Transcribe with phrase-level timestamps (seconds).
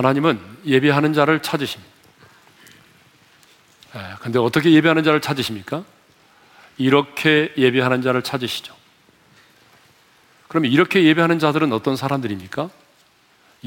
[0.00, 1.92] 하나님은 예배하는 자를 찾으십니다.
[3.96, 5.84] 예, 근데 어떻게 예배하는 자를 찾으십니까?
[6.78, 8.74] 이렇게 예배하는 자를 찾으시죠.
[10.48, 12.70] 그러면 이렇게 예배하는 자들은 어떤 사람들입니까?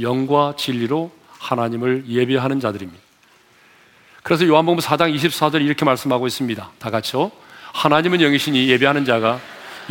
[0.01, 2.99] 영과 진리로 하나님을 예배하는 자들입니다.
[4.23, 6.71] 그래서 요한복음 4장 24절 이렇게 말씀하고 있습니다.
[6.79, 7.31] 다 같이요.
[7.73, 9.39] 하나님은 영이시니 예배하는 자가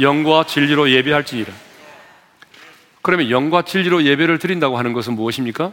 [0.01, 1.52] 영과 진리로 예배할지니라.
[3.01, 5.73] 그러면 영과 진리로 예배를 드린다고 하는 것은 무엇입니까?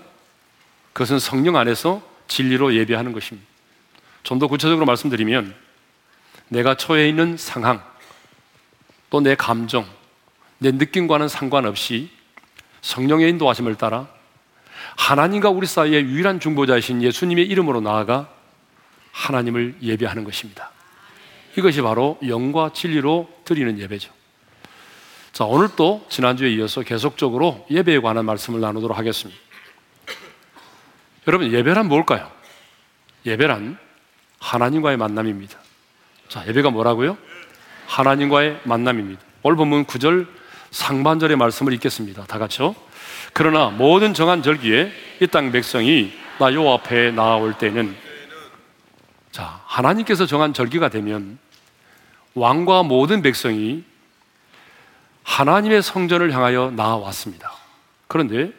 [1.00, 3.48] 그것은 성령 안에서 진리로 예배하는 것입니다.
[4.24, 5.56] 좀 더 구체적으로 말씀드리면
[6.50, 7.82] 내가 처해 있는 상황
[9.10, 9.86] 또 내 감정,
[10.58, 12.10] 내 느낌과는 상관없이
[12.82, 14.10] 성령의 인도하심을 따라
[14.98, 18.30] 하나님과 우리 사이의 유일한 중보자이신 예수님의 이름으로 나아가
[19.14, 20.70] 하나님을 예배하는 것입니다.
[21.58, 24.12] 이것이 바로 영과 진리로 드리는 예배죠.
[25.32, 29.49] 자, 오늘 또 지난주에 이어서 계속적으로 예배에 관한 말씀을 나누도록 하겠습니다.
[31.30, 32.28] 여러분, 예배란 뭘까요?
[33.24, 33.78] 예배란
[34.40, 35.60] 하나님과의 만남입니다.
[36.28, 37.20] 자, 예배가 뭐라고요?
[37.86, 39.22] 하나님과의 만남입니다.
[39.44, 40.26] 오늘 본문 9절
[40.72, 42.24] 상반절의 말씀을 읽겠습니다.
[42.26, 42.76] 다 같이요.
[43.34, 44.92] 그러나 모든 정한 절기에
[45.22, 47.96] 이 땅 백성이 나 요 앞에 나올 때는
[49.32, 51.38] 자, 하나님께서 정한 절기가 되면
[52.34, 53.84] 왕과 모든 백성이
[55.22, 57.52] 하나님의 성전을 향하여 나아왔습니다.
[58.08, 58.52] 그런데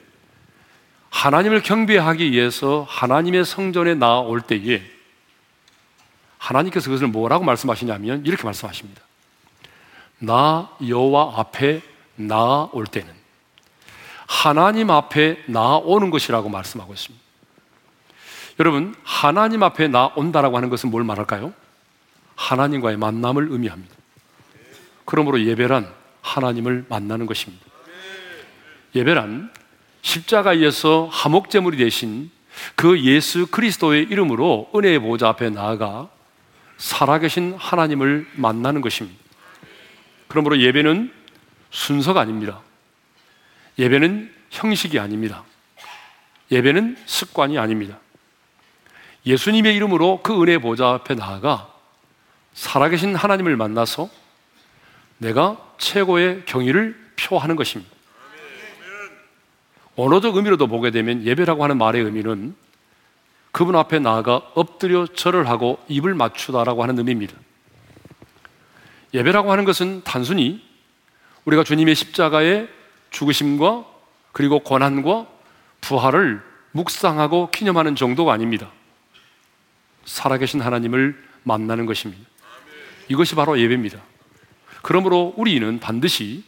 [1.11, 4.83] 하나님을 경배하기 위해서 하나님의 성전에 나올 때에
[6.39, 9.03] 하나님께서 그것을 뭐라고 말씀하시냐면 이렇게 말씀하십니다.
[10.19, 11.83] 나 여호와 앞에
[12.16, 13.12] 나올 때는
[14.27, 17.25] 하나님 앞에 나오는 것이라고 말씀하고 있습니다.
[18.61, 21.53] 여러분, 하나님 앞에 나온다라고 하는 것은 뭘 말할까요?
[22.36, 23.94] 하나님과의 만남을 의미합니다.
[25.05, 27.65] 그러므로 예배란 하나님을 만나는 것입니다.
[28.94, 29.53] 예배란
[30.03, 32.31] 십자가에서 화목제물이 되신
[32.75, 36.09] 그 예수 그리스도의 이름으로 은혜의 보좌 앞에 나아가
[36.78, 39.19] 살아계신 하나님을 만나는 것입니다.
[40.28, 41.12] 그러므로 예배는
[41.71, 42.60] 순서가 아닙니다.
[43.78, 45.44] 예배는 형식이 아닙니다.
[46.50, 47.99] 예배는 습관이 아닙니다.
[49.27, 51.72] 예수님의 이름으로 그 은혜 보좌 앞에 나아가
[52.55, 54.09] 살아계신 하나님을 만나서
[55.19, 57.94] 내가 최고의 경의를 표하는 것입니다.
[60.00, 62.55] 언어적 의미로도 보게 되면 예배라고 하는 말의 의미는
[63.53, 67.34] 그분 앞에 나아가 엎드려 절을 하고 입을 맞추다라고 하는 의미입니다.
[69.12, 70.65] 예배라고 하는 것은 단순히
[71.44, 72.69] 우리가 주님의 십자가의
[73.10, 73.84] 죽으심과
[74.33, 75.27] 그리고 고난과
[75.83, 78.71] 부활을 묵상하고 기념하는 정도가 아닙니다.
[80.06, 82.22] 살아계신 하나님을 만나는 것입니다.
[83.09, 84.00] 이것이 바로 예배입니다.
[84.81, 86.43] 그러므로 우리는 반드시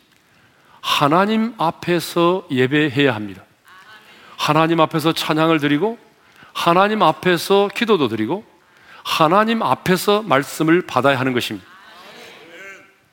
[0.83, 3.45] 하나님 앞에서 예배해야 합니다.
[4.37, 5.97] 하나님 앞에서 찬양을 드리고
[6.53, 8.45] 하나님 앞에서 기도도 드리고
[9.05, 11.67] 하나님 앞에서 말씀을 받아야 하는 것입니다.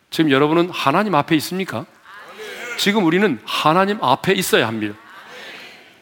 [0.09, 1.85] 지금 여러분은 하나님 앞에 있습니까?
[2.78, 4.96] 지금 우리는 하나님 앞에 있어야 합니다.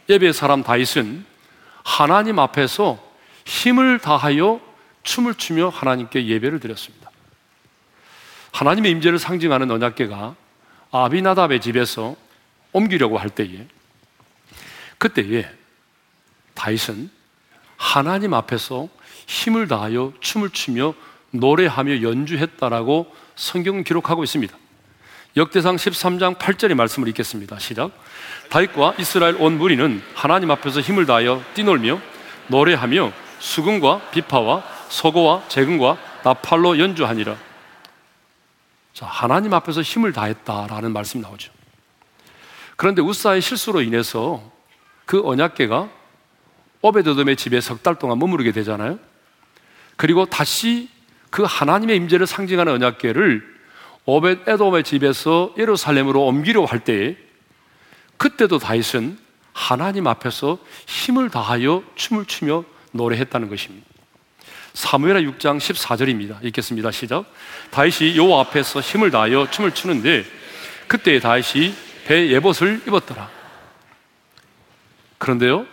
[0.10, 1.26] 예배 사람 다윗은
[1.84, 2.98] 하나님 앞에서
[3.46, 4.62] 힘을 다하여
[5.04, 7.12] 춤을 추며 하나님께 예배를 드렸습니다.
[8.54, 10.36] 하나님의 임재를 상징하는 언약궤가
[10.92, 12.16] 아비나답의 집에서
[12.72, 13.68] 옮기려고 할 때에
[14.98, 15.50] 그때에
[16.54, 17.10] 다윗은
[17.78, 18.90] 하나님 앞에서
[19.28, 20.94] 힘을 다하여 춤을 추며
[21.32, 24.58] 노래하며 연주했다라고 성경은 기록하고 있습니다.
[25.36, 27.60] 역대상 13장 8절의 말씀을 읽겠습니다.
[27.60, 27.92] 시작.
[28.50, 32.02] 다윗과 이스라엘 온 무리는 하나님 앞에서 힘을 다하여 뛰놀며
[32.48, 37.47] 노래하며 수금과 비파와 소고와 재금과 나팔로 연주하니라.
[38.98, 41.52] 자, 하나님 앞에서 힘을 다했다라는 말씀이 나오죠.
[42.78, 44.42] 그런데 우사의 실수로 인해서
[45.06, 45.88] 그 언약계가
[46.82, 48.98] 오베드돔의 집에 석 달 동안 머무르게 되잖아요.
[49.98, 50.90] 그리고 다시
[51.30, 53.44] 그 하나님의 임재를 상징하는 언약궤를
[54.06, 57.18] 오벳 에돔의 집에서 예루살렘으로 옮기려 할 때에
[58.18, 59.20] 그때도 다윗은
[59.54, 60.58] 하나님 앞에서
[60.88, 62.64] 힘을 다하여 춤을 추며
[62.94, 63.97] 노래했다는 것입니다.
[64.78, 66.44] 사무엘하 6장 14절입니다.
[66.46, 66.92] 읽겠습니다.
[66.92, 67.26] 시작.
[67.72, 70.24] 다윗이 요 앞에서 힘을 다하여 춤을 추는데
[70.88, 71.74] 그때 다윗이
[72.06, 73.28] 배 예봇을 입었더라.
[75.18, 75.66] 그런데요,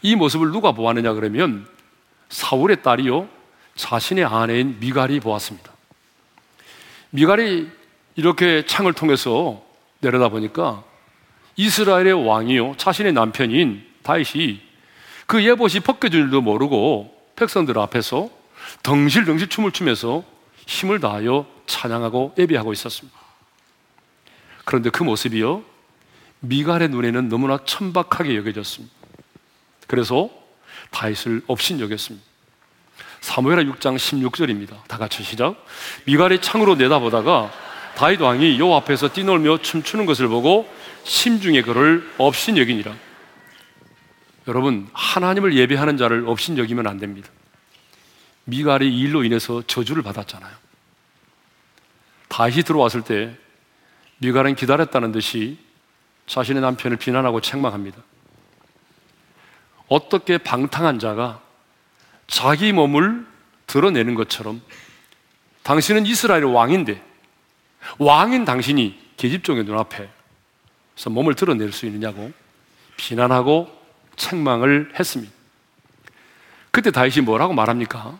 [0.00, 1.66] 이 모습을 누가 보았느냐 그러면
[2.30, 3.28] 사울의 딸이요
[3.74, 5.70] 자신의 아내인 미갈이 보았습니다.
[7.10, 7.68] 미갈이
[8.16, 9.62] 이렇게 창을 통해서
[10.00, 10.82] 내려다 보니까
[11.56, 14.62] 이스라엘의 왕이요 자신의 남편인 다윗이
[15.26, 18.28] 그 예봇이 벗겨진 줄도 모르고 백성들 앞에서
[18.82, 20.22] 덩실덩실 춤을 추면서
[20.66, 23.18] 힘을 다하여 찬양하고 예배하고 있었습니다.
[24.64, 25.64] 그런데 그 모습이요
[26.40, 28.94] 미갈의 눈에는 너무나 천박하게 여겨졌습니다.
[29.86, 30.30] 그래서
[30.90, 32.24] 다윗을 업신 여겼습니다.
[33.20, 34.84] 사무엘하 6장 16절입니다.
[34.86, 35.56] 다 같이 시작.
[36.04, 37.50] 미갈의 창으로 내다보다가
[37.96, 40.68] 다윗 왕이 요 앞에서 뛰놀며 춤추는 것을 보고
[41.04, 42.94] 심중에 그를 업신 여기니라.
[44.50, 47.30] 여러분 하나님을 예배하는 자를 업신여기면 안 됩니다.
[48.46, 50.52] 미갈의 일로 인해서 저주를 받았잖아요.
[52.26, 53.36] 다시 들어왔을 때
[54.18, 55.56] 미갈은 기다렸다는 듯이
[56.26, 58.02] 자신의 남편을 비난하고 책망합니다.
[59.86, 61.40] 어떻게 방탕한 자가
[62.26, 63.24] 자기 몸을
[63.68, 64.60] 드러내는 것처럼
[65.62, 67.00] 당신은 이스라엘 왕인데
[67.98, 70.10] 왕인 당신이 계집종의 눈앞에
[70.96, 72.32] 서 몸을 드러낼 수 있느냐고
[72.96, 73.79] 비난하고
[74.20, 75.32] 책망을 했습니다.
[76.70, 78.18] 그때 다윗이 뭐라고 말합니까?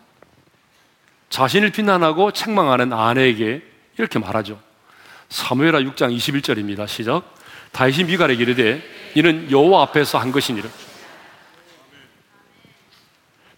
[1.28, 3.62] 자신을 비난하고 책망하는 아내에게
[3.98, 4.60] 이렇게 말하죠.
[5.28, 6.88] 사무엘하 6장 21절입니다.
[6.88, 7.22] 시작.
[7.70, 8.82] 다윗이 미갈에게 이르되
[9.14, 10.68] 이는 여호와 앞에서 한 것이니라.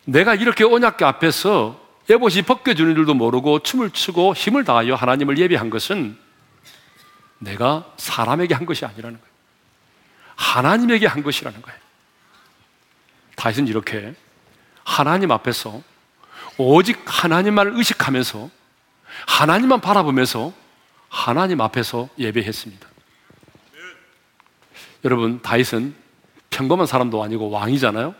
[0.04, 1.80] 내가 이렇게 언약궤 앞에서
[2.10, 6.18] 에봇이 벗겨주는 줄도 모르고 춤을 추고 힘을 다하여 하나님을 예배한 것은
[7.38, 9.32] 내가 사람에게 한 것이 아니라는 거예요.
[10.34, 11.80] 하나님에게 한 것이라는 거예요.
[13.42, 14.14] 다윗은 이렇게
[14.84, 15.82] 하나님 앞에서
[16.58, 18.48] 오직 하나님만 의식하면서
[19.26, 20.52] 하나님만 바라보면서
[21.08, 22.86] 하나님 앞에서 예배했습니다.
[25.04, 25.92] 여러분, 다윗은
[26.50, 28.14] 평범한 사람도 아니고 왕이잖아요.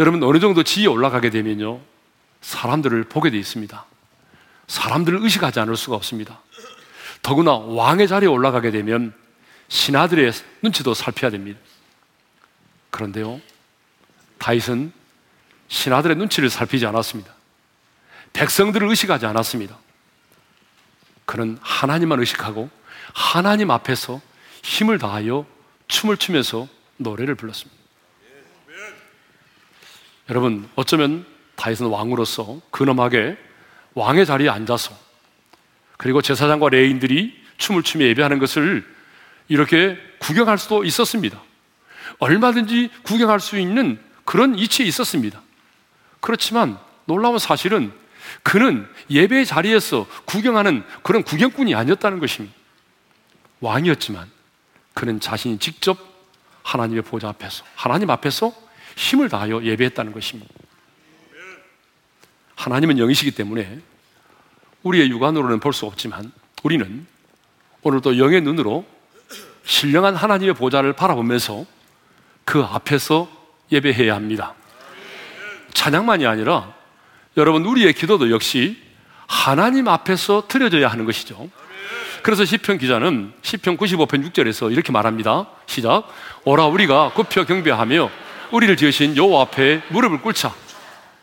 [0.00, 1.80] 여러분, 어느 정도 지위에 올라가게 되면요,
[2.40, 3.84] 사람들을 보게 돼 있습니다.
[4.66, 6.40] 사람들을 의식하지 않을 수가 없습니다.
[7.22, 9.14] 더구나 왕의 자리에 올라가게 되면
[9.68, 10.32] 신하들의
[10.62, 11.60] 눈치도 살펴야 됩니다.
[12.90, 13.40] 그런데요,
[14.38, 14.92] 다윗은
[15.68, 17.32] 신하들의 눈치를 살피지 않았습니다.
[18.32, 19.76] 백성들을 의식하지 않았습니다.
[21.24, 22.70] 그는 하나님만 의식하고
[23.12, 24.20] 하나님 앞에서
[24.62, 25.46] 힘을 다하여
[25.88, 27.78] 춤을 추면서 노래를 불렀습니다.
[30.30, 31.26] 여러분, 어쩌면
[31.56, 33.36] 다윗은 왕으로서 근엄하게
[33.94, 34.96] 왕의 자리에 앉아서
[35.96, 38.86] 그리고 제사장과 레인들이 춤을 추며 예배하는 것을
[39.48, 41.42] 이렇게 구경할 수도 있었습니다.
[42.18, 43.98] 얼마든지 구경할 수 있는
[44.28, 45.40] 그런 이치에 있었습니다.
[46.20, 47.90] 그렇지만 놀라운 사실은
[48.42, 52.54] 그는 예배 자리에서 구경하는 그런 구경꾼이 아니었다는 것입니다.
[53.60, 54.30] 왕이었지만
[54.92, 55.96] 그는 자신이 직접
[56.62, 58.52] 하나님의 보좌 앞에서 하나님 앞에서
[58.96, 60.52] 힘을 다하여 예배했다는 것입니다.
[62.54, 63.80] 하나님은 영이시기 때문에
[64.82, 66.30] 우리의 육안으로는 볼 수 없지만
[66.62, 67.06] 우리는
[67.80, 68.84] 오늘도 영의 눈으로
[69.64, 71.64] 신령한 하나님의 보좌를 바라보면서
[72.44, 73.37] 그 앞에서
[73.70, 74.54] 예배해야 합니다.
[75.74, 76.72] 찬양만이 아니라
[77.36, 78.82] 여러분 우리의 기도도 역시
[79.26, 81.48] 하나님 앞에서 드려져야 하는 것이죠.
[82.22, 85.48] 그래서 시편 기자는 시편 95편 6절에서 이렇게 말합니다.
[85.66, 86.08] 시작.
[86.44, 88.10] 오라 우리가 굽혀 경배하며
[88.50, 90.52] 우리를 지으신 여호와 앞에 무릎을 꿇자.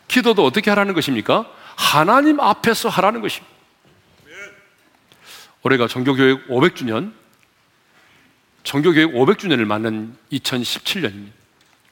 [0.08, 1.50] 기도도 어떻게 하라는 것입니까?
[1.74, 3.54] 하나님 앞에서 하라는 것입니다.
[5.62, 7.12] 올해가 종교교육 500주년,
[8.62, 11.35] 종교교육 500주년을 맞는 2017년입니다.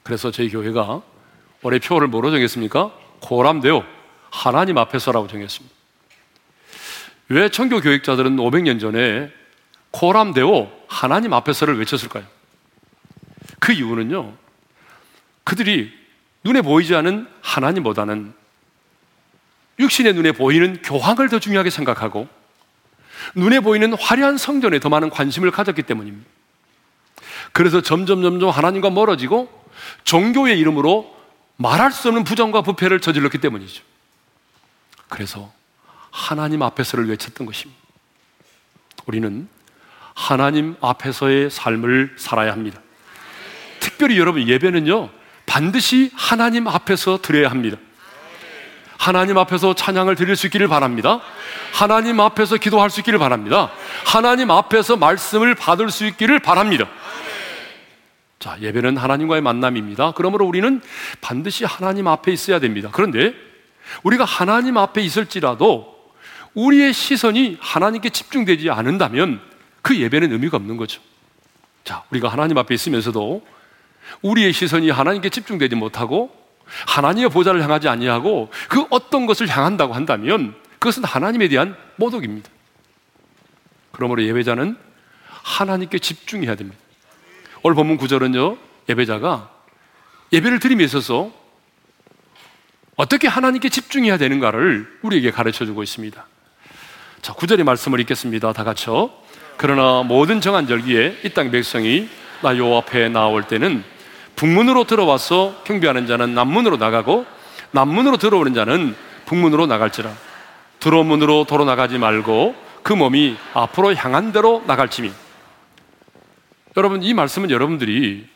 [0.05, 1.03] 그래서 저희 교회가
[1.63, 2.93] 올해 표를 뭐로 정했습니까?
[3.21, 3.85] 고람되어
[4.31, 5.75] 하나님 앞에서라고 정했습니다.
[7.31, 9.33] 왜 청교 교육자들은 500년 전에
[9.91, 12.25] 코람데오 하나님 앞에서를 외쳤을까요?
[13.59, 14.35] 그 이유는요,
[15.45, 15.91] 그들이
[16.45, 18.35] 눈에 보이지 않은 하나님보다는
[19.79, 22.29] 육신의 눈에 보이는 교황을 더 중요하게 생각하고
[23.35, 26.29] 눈에 보이는 화려한 성전에 더 많은 관심을 가졌기 때문입니다.
[27.53, 29.64] 그래서 점점 점점 하나님과 멀어지고
[30.05, 31.15] 종교의 이름으로
[31.57, 33.83] 말할 수 없는 부정과 부패를 저질렀기 때문이죠.
[35.09, 35.53] 그래서
[36.11, 37.81] 하나님 앞에서를 외쳤던 것입니다.
[39.07, 39.49] 우리는
[40.15, 42.81] 하나님 앞에서의 삶을 살아야 합니다.
[43.81, 45.11] 특별히 여러분 예배는요,
[45.47, 47.77] 반드시 하나님 앞에서 드려야 합니다.
[48.97, 51.21] 하나님 앞에서 찬양을 드릴 수 있기를 바랍니다.
[51.73, 53.71] 하나님 앞에서 기도할 수 있기를 바랍니다.
[54.07, 56.89] 하나님 앞에서 말씀을 받을 수 있기를 바랍니다.
[58.45, 60.13] 자, 예배는 하나님과의 만남입니다.
[60.13, 60.83] 그러므로 우리는
[61.23, 62.91] 반드시 하나님 앞에 있어야 됩니다.
[62.93, 63.33] 그런데
[64.03, 66.13] 우리가 하나님 앞에 있을지라도
[66.53, 69.41] 우리의 시선이 하나님께 집중되지 않는다면
[69.81, 71.01] 그 예배는 의미가 없는 거죠.
[71.85, 73.47] 자, 우리가 하나님 앞에 있으면서도
[74.21, 76.31] 우리의 시선이 하나님께 집중되지 못하고
[76.87, 82.51] 하나님의 보좌를 향하지 아니하고 그 어떤 것을 향한다고 한다면 그것은 하나님에 대한 모독입니다.
[83.91, 84.77] 그러므로 예배자는
[85.31, 86.84] 하나님께 집중해야 됩니다.
[87.67, 88.59] 오늘 본문 구절은요,
[88.91, 89.49] 예배자가
[90.35, 91.31] 예배를 드림에 있어서
[92.95, 96.27] 어떻게 하나님께 집중해야 되는가를 우리에게 가르쳐 주고 있습니다.
[97.23, 98.53] 자, 구절의 말씀을 읽겠습니다.
[98.53, 99.11] 다 같이요.
[99.57, 102.07] 그러나 모든 정한 절기에 이 땅 백성이
[102.43, 103.83] 나 요 앞에 나올 때는
[104.37, 107.25] 북문으로 들어와서 경배하는 자는 남문으로 나가고
[107.71, 108.95] 남문으로 들어오는 자는
[109.25, 110.13] 북문으로 나갈지라
[110.81, 115.11] 들어문으로 도로 나가지 말고 그 몸이 앞으로 향한 대로 나갈지니
[116.77, 118.29] 여러분 이 말씀은 여러분들이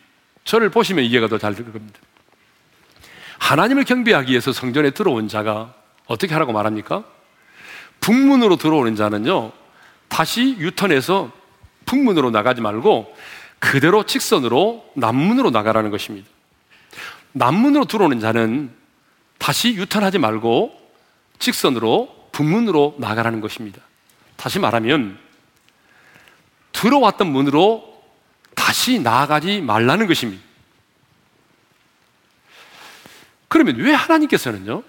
[0.45, 1.99] 저를 보시면 이해가 더 잘 될 겁니다.
[3.39, 5.75] 하나님을 경배하기 위해서 성전에 들어온 자가
[6.07, 7.05] 어떻게 하라고 말합니까?
[8.01, 9.53] 북문으로 들어오는 자는요,
[10.09, 11.31] 다시 유턴해서
[11.87, 13.15] 북문으로 나가지 말고
[13.59, 16.29] 그대로 직선으로 남문으로 나가라는 것입니다.
[17.33, 18.71] 남문으로 들어오는 자는
[19.39, 20.79] 다시 유턴하지 말고
[21.39, 23.81] 직선으로 북문으로 나가라는 것입니다.
[24.37, 25.19] 다시 말하면
[26.73, 27.98] 들어왔던 문으로
[28.69, 30.45] 다시 나아가지 말라는 것입니다.
[33.49, 34.83] 그러면 왜 하나님께서는요,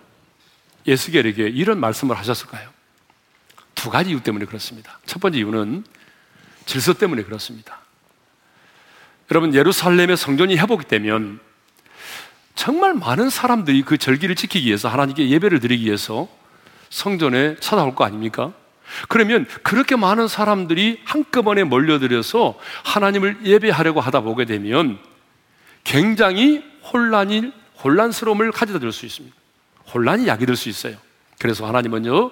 [0.86, 2.70] 예수겔에게 이런 말씀을 하셨을까요?
[3.76, 5.00] 두 가지 이유 때문에 그렇습니다.
[5.06, 5.86] 첫 번째 이유는
[6.66, 7.80] 질서 때문에 그렇습니다.
[9.32, 11.40] 여러분, 예루살렘의 성전이 회복되면
[12.56, 16.28] 정말 많은 사람들이 그 절기를 지키기 위해서 하나님께 예배를 드리기 위해서
[16.90, 18.52] 성전에 찾아올 거 아닙니까?
[19.08, 25.00] 그러면 그렇게 많은 사람들이 한꺼번에 몰려들어서 하나님을 예배하려고 하다 보게 되면
[25.84, 27.52] 굉장히 혼란이
[27.84, 29.36] 혼란스러움을 가져다 줄 수 있습니다.
[29.94, 30.98] 혼란이 약이 될 수 있어요.
[31.40, 32.32] 그래서 하나님은요,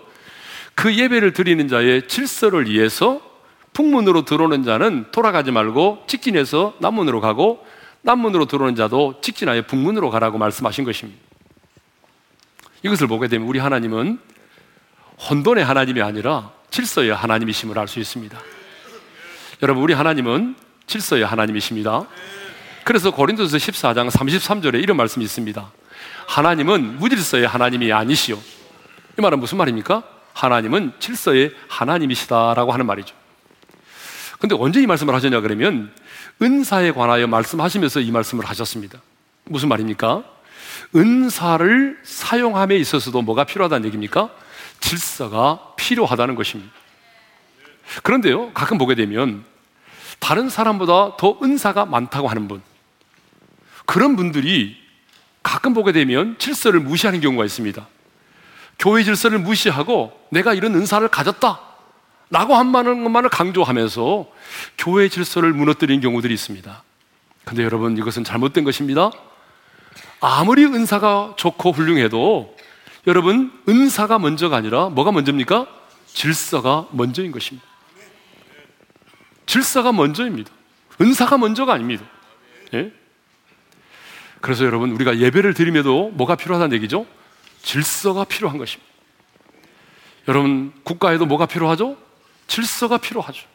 [0.75, 3.21] 그 예배를 드리는 자의 질서를 위해서
[3.73, 7.65] 북문으로 들어오는 자는 돌아가지 말고 직진해서 남문으로 가고
[8.01, 11.19] 남문으로 들어오는 자도 직진하여 북문으로 가라고 말씀하신 것입니다.
[12.83, 14.19] 이것을 보게 되면 우리 하나님은
[15.17, 18.37] 혼돈의 하나님이 아니라 질서의 하나님이심을 알 수 있습니다.
[19.63, 20.55] 여러분, 우리 하나님은
[20.85, 22.07] 질서의 하나님이십니다.
[22.83, 25.71] 그래서 고린도서 14장 33절에 이런 말씀이 있습니다.
[26.27, 28.37] 하나님은 무질서의 하나님이 아니시오.
[29.17, 30.03] 이 말은 무슨 말입니까?
[30.33, 33.15] 하나님은 질서의 하나님이시다라고 하는 말이죠.
[34.39, 35.91] 근데 언제 이 말씀을 하셨냐 그러면
[36.41, 39.01] 은사에 관하여 말씀하시면서 이 말씀을 하셨습니다.
[39.45, 40.23] 무슨 말입니까?
[40.95, 44.29] 은사를 사용함에 있어서도 뭐가 필요하다는 얘기입니까?
[44.79, 46.71] 질서가 필요하다는 것입니다.
[48.03, 49.45] 그런데요, 가끔 보게 되면
[50.19, 52.61] 다른 사람보다 더 은사가 많다고 하는 분,
[53.85, 54.77] 그런 분들이
[55.43, 57.87] 가끔 보게 되면 질서를 무시하는 경우가 있습니다.
[58.79, 61.61] 교회 질서를 무시하고 내가 이런 은사를 가졌다.
[62.29, 64.27] 라고 한 것만을 강조하면서
[64.77, 66.83] 교회 질서를 무너뜨린 경우들이 있습니다.
[67.45, 69.11] 근데 여러분, 이것은 잘못된 것입니다.
[70.19, 72.56] 아무리 은사가 좋고 훌륭해도
[73.07, 75.65] 여러분, 은사가 먼저가 아니라 뭐가 먼저입니까?
[76.07, 77.65] 질서가 먼저인 것입니다.
[79.45, 80.51] 질서가 먼저입니다.
[80.99, 82.03] 은사가 먼저가 아닙니다.
[82.73, 82.91] 예?
[84.41, 87.05] 그래서 여러분, 우리가 예배를 드림에도 뭐가 필요하다는 얘기죠?
[87.61, 88.91] 질서가 필요한 것입니다.
[90.27, 91.95] 여러분, 국가에도 뭐가 필요하죠?
[92.47, 93.47] 질서가 필요하죠.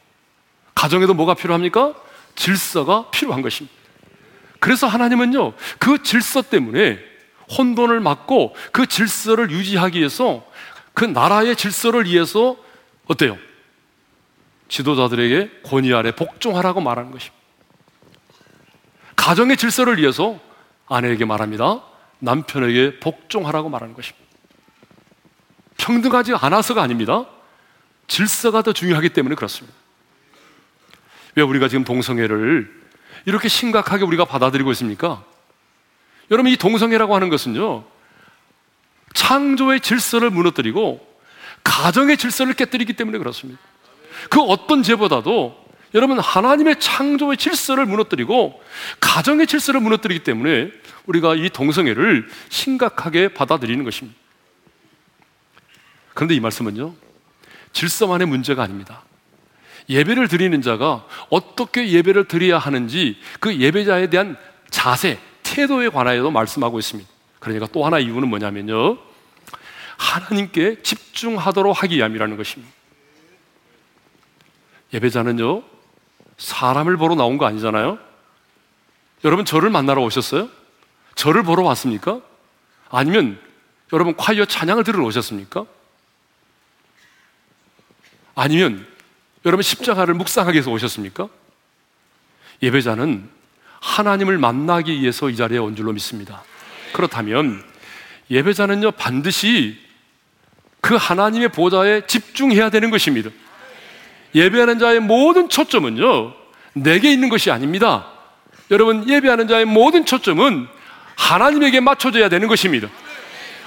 [0.75, 1.95] 가정에도 뭐가 필요합니까?
[2.37, 3.77] 질서가 필요한 것입니다.
[4.61, 7.12] 그래서 하나님은요, 그 질서 때문에
[7.59, 10.47] 혼돈을 막고 그 질서를 유지하기 위해서
[10.95, 12.57] 그 나라의 질서를 위해서
[13.07, 13.39] 어때요?
[14.69, 17.37] 지도자들에게 권위 아래 복종하라고 말하는 것입니다.
[19.17, 20.41] 가정의 질서를 위해서
[20.89, 21.83] 아내에게 말합니다.
[22.19, 24.23] 남편에게 복종하라고 말하는 것입니다.
[25.77, 27.27] 평등하지 않아서가 아닙니다.
[28.07, 29.77] 질서가 더 중요하기 때문에 그렇습니다.
[31.35, 32.83] 왜 우리가 지금 동성애를
[33.27, 35.25] 이렇게 심각하게 우리가 받아들이고 있습니까?
[36.31, 37.85] 여러분, 이 동성애라고 하는 것은요,
[39.15, 41.07] 창조의 질서를 무너뜨리고
[41.65, 43.61] 가정의 질서를 깨뜨리기 때문에 그렇습니다.
[44.31, 45.63] 그 어떤 죄보다도
[45.95, 48.63] 여러분, 하나님의 창조의 질서를 무너뜨리고
[49.01, 50.71] 가정의 질서를 무너뜨리기 때문에
[51.07, 54.19] 우리가 이 동성애를 심각하게 받아들이는 것입니다.
[56.15, 56.95] 그런데 이 말씀은요,
[57.73, 59.03] 질서만의 문제가 아닙니다.
[59.89, 64.37] 예배를 드리는 자가 어떻게 예배를 드려야 하는지 그 예배자에 대한
[64.71, 65.19] 자세,
[65.53, 67.09] 태도에 관하여도 말씀하고 있습니다.
[67.39, 68.97] 그러니까 또 하나 이유는 뭐냐면요.
[69.99, 72.73] 하나님께 집중하도록 하기 위함이라는 것입니다.
[74.95, 75.63] 예배자는요,
[76.39, 77.99] 사람을 보러 나온 거 아니잖아요?
[79.25, 80.49] 여러분, 저를 만나러 오셨어요?
[81.15, 82.21] 저를 보러 왔습니까?
[82.91, 83.39] 아니면
[83.93, 85.67] 여러분, 콰이어 찬양을 들으러 오셨습니까?
[88.35, 88.87] 아니면
[89.45, 91.29] 여러분, 십자가를 묵상하기 위해서 오셨습니까?
[92.63, 93.42] 예배자는
[93.83, 96.43] 하나님을 만나기 위해서 이 자리에 온 줄로 믿습니다.
[96.93, 97.63] 그렇다면
[98.31, 99.77] 예배자는요 반드시
[100.81, 103.31] 그 하나님의 보좌에 집중해야 되는 것입니다.
[104.35, 106.33] 예배하는 자의 모든 초점은요
[106.75, 108.07] 내게 있는 것이 아닙니다.
[108.71, 110.69] 여러분 예배하는 자의 모든 초점은
[111.17, 112.89] 하나님에게 맞춰져야 되는 것입니다.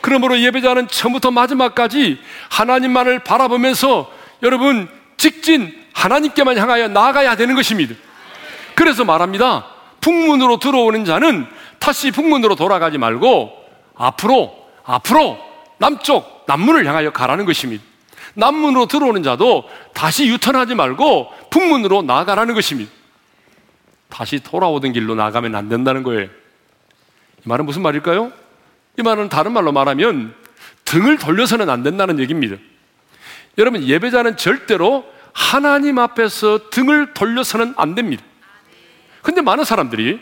[0.02, 2.20] 그러므로 예배자는 처음부터 마지막까지
[2.50, 4.12] 하나님만을 바라보면서
[4.44, 7.96] 여러분 직진 하나님께만 향하여 나아가야 되는 것입니다.
[8.76, 9.75] 그래서 말합니다.
[10.06, 11.48] 북문으로 들어오는 자는
[11.80, 13.52] 다시 북문으로 돌아가지 말고
[13.96, 15.40] 앞으로, 앞으로
[15.80, 17.84] 남쪽, 남문을 향하여 가라는 것입니다.
[18.36, 22.92] 남문으로 들어오는 자도 다시 유턴하지 말고 북문으로 나아가라는 것입니다.
[24.08, 26.26] 다시 돌아오던 길로 나가면 안 된다는 거예요.
[26.26, 26.30] 이
[27.46, 28.32] 말은 무슨 말일까요?
[29.00, 30.36] 이 말은 다른 말로 말하면
[30.86, 32.58] 등을 돌려서는 안 된다는 얘기입니다.
[33.58, 38.24] 여러분, 예배자는 절대로 하나님 앞에서 등을 돌려서는 안 됩니다.
[39.26, 40.22] 근데 많은 사람들이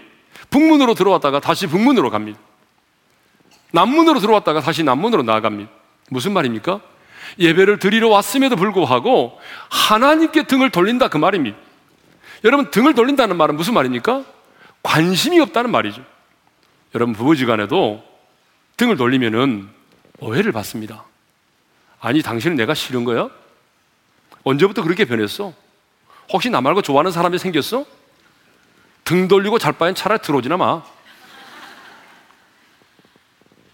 [0.49, 2.39] 북문으로 들어왔다가 다시 북문으로 갑니다.
[3.71, 5.69] 남문으로 들어왔다가 다시 남문으로 나아갑니다.
[6.09, 6.79] 무슨 말입니까?
[7.37, 9.37] 예배를 드리러 왔음에도 불구하고
[9.69, 11.57] 하나님께 등을 돌린다 그 말입니다.
[12.45, 14.23] 여러분 등을 돌린다는 말은 무슨 말입니까?
[14.81, 16.01] 관심이 없다는 말이죠.
[16.95, 18.01] 여러분 부부지간에도
[18.77, 19.67] 등을 돌리면은
[20.19, 21.03] 오해를 받습니다.
[21.99, 23.29] 아니 당신은 내가 싫은 거야?
[24.45, 25.51] 언제부터 그렇게 변했어?
[26.31, 27.85] 혹시 나 말고 좋아하는 사람이 생겼어?
[29.03, 30.83] 등 돌리고 잘 바엔 차라리 들어오지나 마.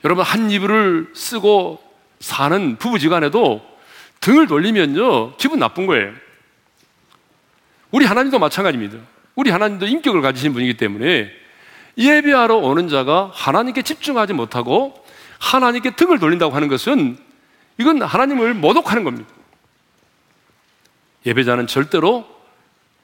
[0.04, 1.82] 여러분 한 이불을 쓰고
[2.20, 3.66] 사는 부부지간에도
[4.22, 6.14] 등을 돌리면요 기분 나쁜 거예요.
[7.92, 8.98] 우리 하나님도 마찬가지입니다.
[9.36, 11.32] 우리 하나님도 인격을 가지신 분이기 때문에
[11.98, 14.94] 예배하러 오는 자가 하나님께 집중하지 못하고
[15.40, 17.18] 하나님께 등을 돌린다고 하는 것은
[17.78, 19.30] 이건 하나님을 모독하는 겁니다.
[21.26, 22.26] 예배자는 절대로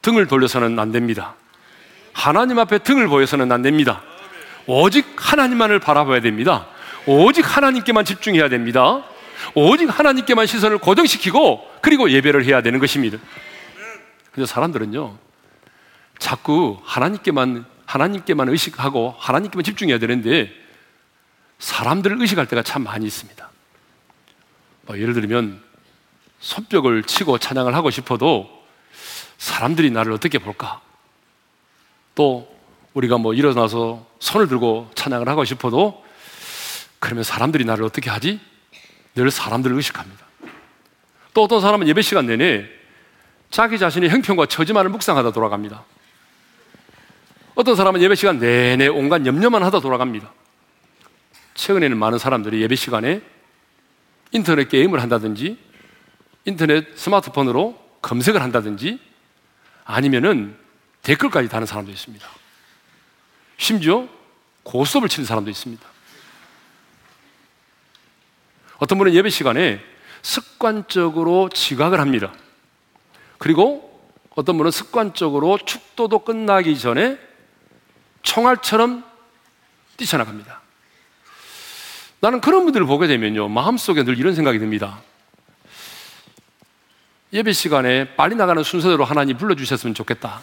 [0.02, 1.36] 등을 돌려서는 안 됩니다.
[2.16, 4.02] 하나님 앞에 등을 보여서는 안 됩니다.
[4.66, 6.66] 오직 하나님만을 바라봐야 됩니다.
[7.06, 9.04] 오직 하나님께만 집중해야 됩니다.
[9.54, 13.18] 오직 하나님께만 시선을 고정시키고 그리고 예배를 해야 되는 것입니다.
[14.32, 15.18] 근데 사람들은요,
[16.18, 20.50] 자꾸 하나님께만, 하나님께만 의식하고 하나님께만 집중해야 되는데
[21.60, 23.50] 사람들을 의식할 때가 참 많이 있습니다.
[24.84, 25.62] 뭐 예를 들면
[26.40, 28.50] 손뼉을 치고 찬양을 하고 싶어도
[29.38, 30.82] 사람들이 나를 어떻게 볼까?
[32.16, 32.48] 또
[32.94, 36.04] 우리가 뭐 일어나서 손을 들고 찬양을 하고 싶어도
[37.00, 38.40] 그러면 사람들이 나를 어떻게 하지?
[39.14, 40.26] 늘 사람들을 의식합니다.
[41.34, 42.66] 또 어떤 사람은 예배 시간 내내
[43.52, 45.84] 자기 자신의 형편과 처지만을 묵상하다 돌아갑니다.
[47.56, 50.32] 어떤 사람은 예배 시간 내내 온갖 염려만 하다 돌아갑니다.
[51.54, 53.22] 최근에는 많은 사람들이 예배 시간에
[54.32, 55.58] 인터넷 게임을 한다든지
[56.46, 59.00] 인터넷 스마트폰으로 검색을 한다든지
[59.86, 60.58] 아니면은
[61.06, 62.28] 댓글까지 다는 사람도 있습니다.
[63.58, 64.08] 심지어
[64.64, 65.88] 고스톱을 치는 사람도 있습니다.
[68.78, 69.82] 어떤 분은 예배 시간에
[70.22, 72.34] 습관적으로 지각을 합니다.
[73.38, 77.18] 그리고 어떤 분은 습관적으로 축도도 끝나기 전에
[78.24, 79.06] 총알처럼
[79.98, 80.62] 뛰쳐나갑니다.
[82.20, 85.02] 나는 그런 분들을 보게 되면요, 마음속에 늘 이런 생각이 듭니다.
[87.32, 90.42] 예배 시간에 빨리 나가는 순서대로 하나님 불러주셨으면 좋겠다.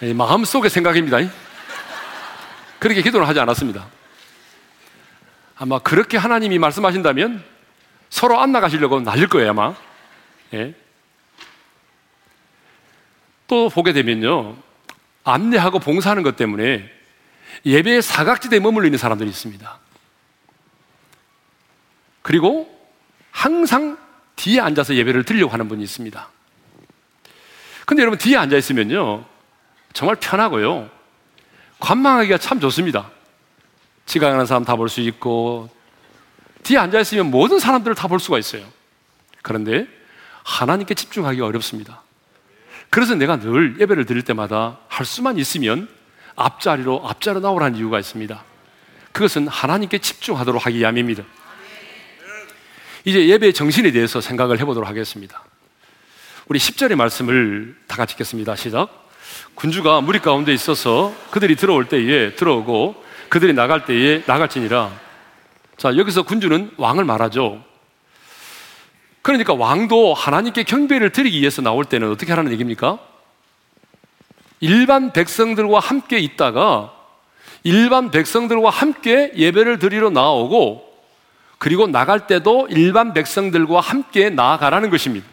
[0.00, 1.18] 마음속의 생각입니다.
[2.78, 3.86] 그렇게 기도를 하지 않았습니다.
[5.56, 7.44] 아마 그렇게 하나님이 말씀하신다면
[8.10, 9.74] 서로 안 나가시려고 날릴 거예요, 아마.
[10.54, 10.74] 예.
[13.48, 14.56] 또 보게 되면요.
[15.24, 16.88] 안내하고 봉사하는 것 때문에
[17.66, 19.78] 예배의 사각지대에 머물러 있는 사람들이 있습니다.
[22.22, 22.68] 그리고
[23.32, 23.98] 항상
[24.36, 26.28] 뒤에 앉아서 예배를 드리려고 하는 분이 있습니다.
[27.84, 29.24] 근데 여러분 뒤에 앉아 있으면요.
[29.92, 30.90] 정말 편하고요.
[31.80, 33.10] 관망하기가 참 좋습니다.
[34.06, 35.68] 지각하는 사람 다 볼 수 있고
[36.62, 38.64] 뒤에 앉아 있으면 모든 사람들을 다 볼 수가 있어요.
[39.42, 39.86] 그런데
[40.44, 42.02] 하나님께 집중하기가 어렵습니다.
[42.90, 45.88] 그래서 내가 늘 예배를 드릴 때마다 할 수만 있으면
[46.36, 48.44] 앞자리로 앞자리로 나오라는 이유가 있습니다.
[49.12, 51.22] 그것은 하나님께 집중하도록 하기 위함입니다.
[53.04, 55.42] 이제 예배의 정신에 대해서 생각을 해보도록 하겠습니다.
[56.46, 58.56] 우리 10절의 말씀을 다 같이 읽겠습니다.
[58.56, 58.97] 시작.
[59.54, 64.90] 군주가 무리 가운데 있어서 그들이 들어올 때에 들어오고 그들이 나갈 때에 나갈지니라.
[65.76, 67.62] 자, 여기서 군주는 왕을 말하죠.
[69.22, 72.98] 그러니까 왕도 하나님께 경배를 드리기 위해서 나올 때는 어떻게 하라는 얘기입니까?
[74.60, 76.92] 일반 백성들과 함께 있다가
[77.62, 80.88] 일반 백성들과 함께 예배를 드리러 나오고
[81.58, 85.26] 그리고 나갈 때도 일반 백성들과 함께 나아가라는 것입니다.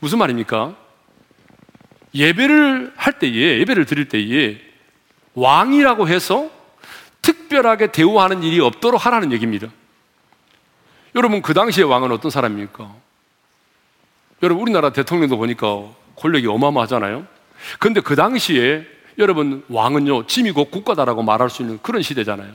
[0.00, 0.74] 무슨 말입니까?
[2.14, 4.60] 예배를 할 때에, 예배를 드릴 때에
[5.34, 6.50] 왕이라고 해서
[7.22, 9.68] 특별하게 대우하는 일이 없도록 하라는 얘기입니다.
[11.14, 12.94] 여러분, 그 당시의 왕은 어떤 사람입니까?
[14.42, 17.26] 여러분, 우리나라 대통령도 보니까 권력이 어마어마하잖아요?
[17.78, 18.86] 근데 그 당시에
[19.18, 22.54] 여러분, 왕은요, 짐이 곧 국가다라고 말할 수 있는 그런 시대잖아요.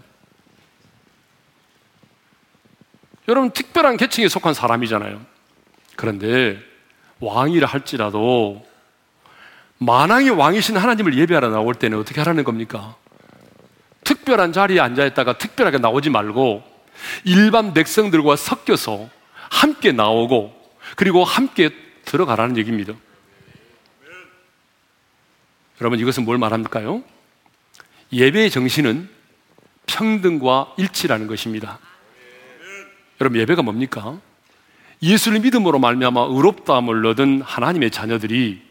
[3.27, 5.21] 여러분, 특별한 계층에 속한 사람이잖아요.
[5.95, 6.59] 그런데
[7.19, 8.65] 왕이라 할지라도
[9.81, 12.95] 만왕의 왕이신 하나님을 예배하러 나올 때는 어떻게 하라는 겁니까?
[14.03, 16.63] 특별한 자리에 앉아 있다가 특별하게 나오지 말고
[17.23, 19.09] 일반 백성들과 섞여서
[19.49, 20.53] 함께 나오고
[20.95, 21.71] 그리고 함께
[22.05, 22.93] 들어가라는 얘기입니다.
[25.79, 27.01] 여러분 이것은 뭘 말합니까요?
[28.13, 29.09] 예배의 정신은
[29.87, 31.79] 평등과 일치라는 것입니다.
[33.19, 34.19] 여러분 예배가 뭡니까?
[35.01, 38.70] 예수를 믿음으로 말미암아 의롭다함을 얻은 하나님의 자녀들이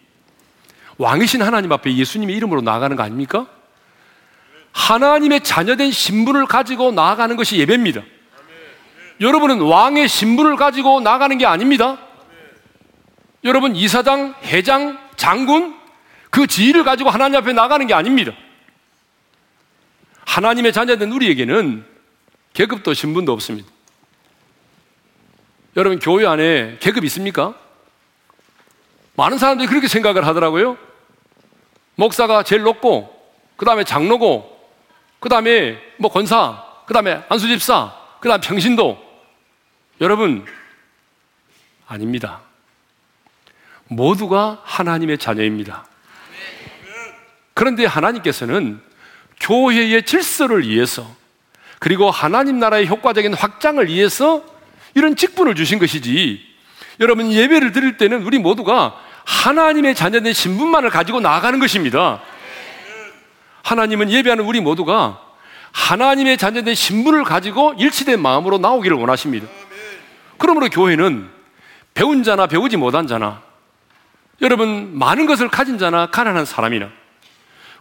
[1.00, 3.46] 왕이신 하나님 앞에 예수님의 이름으로 나아가는 거 아닙니까?
[4.72, 8.02] 하나님의 자녀된 신분을 가지고 나아가는 것이 예배입니다.
[9.22, 11.98] 여러분은 왕의 신분을 가지고 나아가는 게 아닙니다.
[13.44, 15.74] 여러분 이사장, 회장, 장군
[16.28, 18.32] 그 지위를 가지고 하나님 앞에 나가는 게 아닙니다.
[20.26, 21.82] 하나님의 자녀된 우리에게는
[22.52, 23.70] 계급도 신분도 없습니다.
[25.78, 27.54] 여러분 교회 안에 계급 있습니까?
[29.16, 30.89] 많은 사람들이 그렇게 생각을 하더라고요.
[32.00, 33.14] 목사가 제일 높고,
[33.56, 34.58] 그 다음에 장로고,
[35.18, 38.98] 그 다음에 뭐 권사, 그 다음에 안수집사, 그 다음에 평신도.
[40.00, 40.46] 여러분,
[41.86, 42.40] 아닙니다.
[43.86, 45.84] 모두가 하나님의 자녀입니다.
[47.52, 48.80] 그런데 하나님께서는
[49.38, 51.06] 교회의 질서를 위해서
[51.78, 54.42] 그리고 하나님 나라의 효과적인 확장을 위해서
[54.94, 56.40] 이런 직분을 주신 것이지
[57.00, 58.98] 여러분 예배를 드릴 때는 우리 모두가
[59.30, 62.20] 하나님의 자녀된 신분만을 가지고 나아가는 것입니다.
[63.62, 65.20] 하나님은 예배하는 우리 모두가
[65.72, 69.46] 하나님의 자녀된 신분을 가지고 일치된 마음으로 나오기를 원하십니다.
[70.36, 71.30] 그러므로 교회는
[71.94, 73.40] 배운 자나 배우지 못한 자나
[74.40, 76.88] 여러분 많은 것을 가진 자나 가난한 사람이나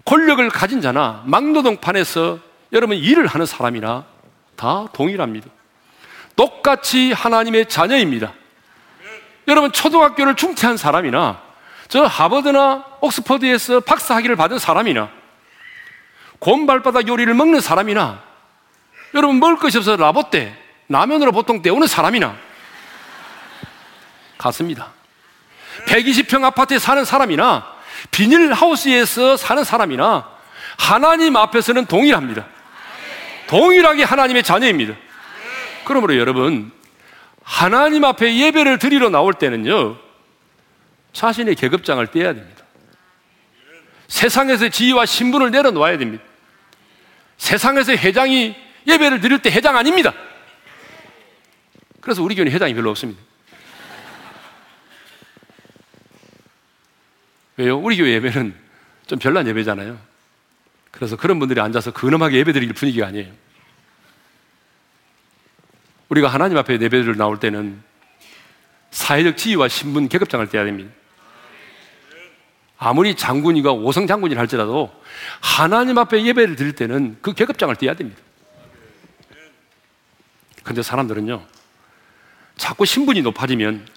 [0.05, 2.39] 권력을 가진 자나 막노동판에서
[2.73, 4.05] 여러분 일을 하는 사람이나
[4.55, 5.49] 다 동일합니다.
[6.35, 8.33] 똑같이 하나님의 자녀입니다.
[9.49, 11.41] 여러분 초등학교를 중퇴한 사람이나
[11.87, 15.09] 저 하버드나 옥스퍼드에서 박사 학위를 받은 사람이나
[16.37, 18.21] 곰발바닥 요리를 먹는 사람이나
[19.15, 20.55] 여러분 먹을 것이 없어서 라보때
[20.87, 22.35] 라면으로 보통 때우는 사람이나
[24.37, 24.91] 같습니다.
[25.87, 27.65] 120평 아파트에 사는 사람이나
[28.11, 30.29] 비닐하우스에서 사는 사람이나
[30.77, 32.45] 하나님 앞에서는 동일합니다.
[33.47, 34.93] 동일하게 하나님의 자녀입니다.
[35.85, 36.71] 그러므로 여러분
[37.49, 39.97] 하나님 앞에 예배를 드리러 나올 때는요,
[41.13, 42.63] 자신의 계급장을 떼야 됩니다.
[44.07, 46.23] 세상에서 지위와 신분을 내려놓아야 됩니다.
[47.37, 50.13] 세상에서 회장이 예배를 드릴 때 회장 아닙니다.
[52.01, 53.19] 그래서 우리 교회는 회장이 별로 없습니다.
[57.57, 57.79] 왜요?
[57.79, 58.55] 우리 교회 예배는
[59.07, 59.99] 좀 별난 예배잖아요.
[60.91, 63.48] 그래서 그런 분들이 앉아서 근엄하게 예배 드릴 분위기가 아니에요.
[66.09, 67.81] 우리가 하나님 앞에 예배를 나올 때는
[68.91, 70.91] 사회적 지위와 신분, 계급장을 떼야 됩니다.
[72.77, 74.91] 아무리 장군이가 오성 장군이라 할지라도
[75.41, 78.19] 하나님 앞에 예배를 드릴 때는 그 계급장을 떼야 됩니다.
[80.63, 81.43] 근데 사람들은요,
[82.57, 83.87] 자꾸 신분이 높아지면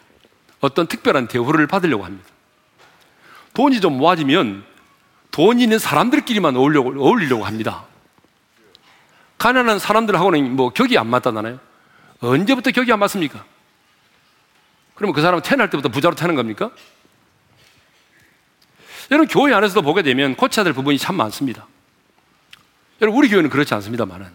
[0.60, 2.28] 어떤 특별한 대우를 받으려고 합니다.
[3.54, 4.64] 돈이 좀 모아지면
[5.30, 7.84] 돈 있는 사람들끼리만 어울리려고 합니다.
[9.38, 11.58] 가난한 사람들하고는 뭐 격이 안 맞다나요?
[12.22, 13.44] 언제부터 격이 안 맞습니까?
[14.94, 16.70] 그러면 그 사람은 태어날 때부터 부자로 태는 겁니까?
[19.10, 21.66] 여러분, 교회 안에서도 보게 되면 고쳐야 될 부분이 참 많습니다.
[23.00, 24.30] 여러분, 우리 교회는 그렇지 않습니다만은.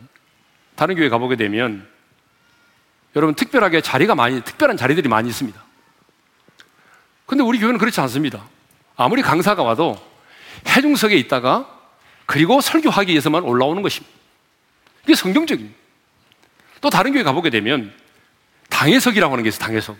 [0.75, 1.87] 다른 교회 가보게 되면
[3.15, 5.63] 여러분, 특별하게 자리가 많이, 특별한 자리들이 많이 있습니다.
[7.25, 8.45] 근데 우리 교회는 그렇지 않습니다.
[8.95, 9.97] 아무리 강사가 와도
[10.67, 11.73] 해중석에 있다가
[12.25, 14.13] 그리고 설교하기 위해서만 올라오는 것입니다.
[15.05, 15.86] 이게 성경적입니다.
[16.81, 17.93] 또 다른 교회 가보게 되면
[18.69, 19.97] 당회석이라고 하는 게 있어요, 당회석.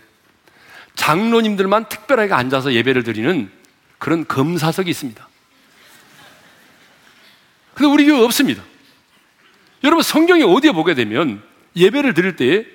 [0.94, 3.50] 장로님들만 특별하게 앉아서 예배를 드리는
[3.98, 5.28] 그런 검사석이 있습니다.
[7.74, 8.62] 근데 우리 교회 없습니다.
[9.84, 11.42] 여러분 성경에 어디에 보게 되면
[11.76, 12.66] 예배를 드릴 때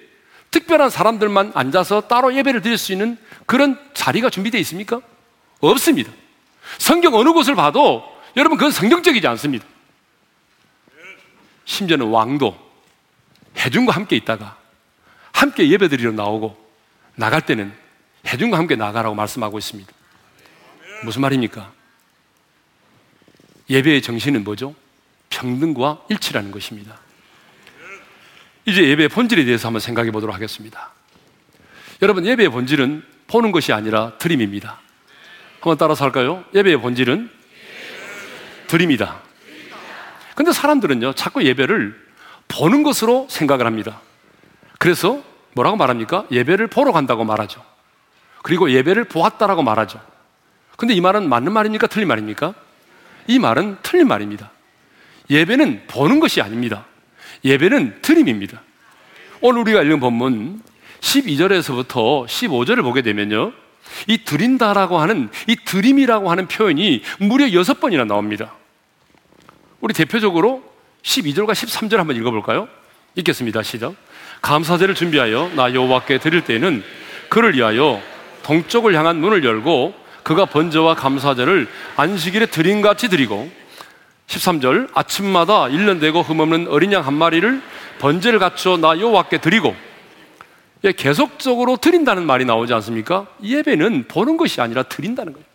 [0.51, 5.01] 특별한 사람들만 앉아서 따로 예배를 드릴 수 있는 그런 자리가 준비되어 있습니까?
[5.59, 6.11] 없습니다.
[6.77, 8.03] 성경 어느 곳을 봐도
[8.37, 9.65] 여러분 그건 성경적이지 않습니다.
[11.65, 12.72] 심지어는 왕도
[13.57, 14.57] 해중과 함께 있다가
[15.31, 16.57] 함께 예배드리러 나오고
[17.15, 17.73] 나갈 때는
[18.25, 19.91] 해중과 함께 나가라고 말씀하고 있습니다.
[21.03, 21.71] 무슨 말입니까?
[23.69, 24.75] 예배의 정신은 뭐죠?
[25.29, 26.97] 평등과 일치라는 것입니다.
[28.65, 30.91] 이제 예배의 본질에 대해서 한번 생각해 보도록 하겠습니다.
[32.01, 34.79] 여러분, 예배의 본질은 보는 것이 아니라 드림입니다.
[35.59, 36.43] 한번 따라서 할까요?
[36.53, 37.29] 예배의 본질은
[38.67, 39.21] 드림이다.
[40.35, 42.02] 근데 사람들은요, 자꾸 예배를
[42.47, 43.99] 보는 것으로 생각을 합니다.
[44.79, 45.21] 그래서
[45.53, 46.25] 뭐라고 말합니까?
[46.31, 47.63] 예배를 보러 간다고 말하죠.
[48.41, 49.99] 그리고 예배를 보았다라고 말하죠.
[50.77, 51.87] 근데 이 말은 맞는 말입니까?
[51.87, 52.53] 틀린 말입니까?
[53.27, 54.51] 이 말은 틀린 말입니다.
[55.29, 56.85] 예배는 보는 것이 아닙니다.
[57.45, 58.61] 예배는 드림입니다.
[59.41, 60.61] 오늘 우리가 읽은 본문
[60.99, 63.53] 12절에서부터 15절을 보게 되면요.
[64.07, 68.53] 이 드린다라고 하는 이 드림이라고 하는 표현이 무려 여섯 번이나 나옵니다.
[69.81, 70.72] 우리 대표적으로
[71.03, 72.67] 12절과 13절 한번 읽어볼까요?
[73.15, 73.61] 읽겠습니다.
[73.61, 73.93] 시작.
[74.41, 76.83] 감사제를 준비하여 나 여호와께 드릴 때에는
[77.29, 78.01] 그를 위하여
[78.43, 83.49] 동쪽을 향한 문을 열고 그가 번제와 감사제를 안식일에 드림같이 드리고
[84.27, 87.61] 13절 아침마다 1년 되고 흠없는 어린 양 한 마리를
[87.99, 89.75] 번제를 갖추어 나 여호와께 드리고
[90.85, 93.27] 예, 계속적으로 드린다는 말이 나오지 않습니까?
[93.41, 95.45] 예배는 보는 것이 아니라 드린다는 거예요.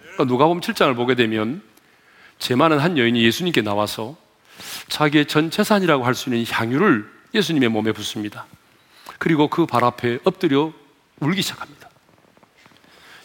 [0.00, 1.62] 그러니까 누가복음 7장을 보게 되면
[2.38, 4.16] 제 많은 한 여인이 예수님께 나와서
[4.88, 8.46] 자기의 전 재산이라고 할 수 있는 향유를 예수님의 몸에 붓습니다.
[9.18, 10.72] 그리고 그 발 앞에 엎드려
[11.20, 11.88] 울기 시작합니다.